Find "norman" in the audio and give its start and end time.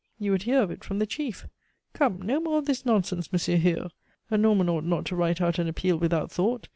4.39-4.67